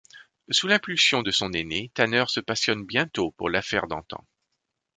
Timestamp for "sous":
0.49-0.65